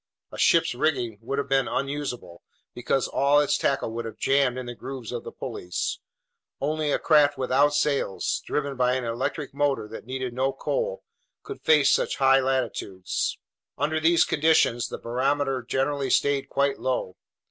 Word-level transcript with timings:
A 0.31 0.37
ship's 0.39 0.73
rigging 0.73 1.19
would 1.21 1.37
have 1.37 1.47
been 1.47 1.67
unusable, 1.67 2.41
because 2.73 3.07
all 3.07 3.39
its 3.39 3.55
tackle 3.55 3.91
would 3.91 4.05
have 4.05 4.17
jammed 4.17 4.57
in 4.57 4.65
the 4.65 4.73
grooves 4.73 5.11
of 5.11 5.23
the 5.23 5.31
pulleys. 5.31 5.99
Only 6.59 6.91
a 6.91 6.97
craft 6.97 7.37
without 7.37 7.75
sails, 7.75 8.41
driven 8.43 8.75
by 8.75 8.93
an 8.95 9.03
electric 9.05 9.53
motor 9.53 9.87
that 9.89 10.07
needed 10.07 10.33
no 10.33 10.53
coal, 10.53 11.03
could 11.43 11.61
face 11.61 11.91
such 11.91 12.17
high 12.17 12.39
latitudes. 12.39 13.37
Under 13.77 13.99
these 13.99 14.25
conditions 14.25 14.87
the 14.87 14.97
barometer 14.97 15.61
generally 15.61 16.09
stayed 16.09 16.49
quite 16.49 16.79
low. 16.79 17.15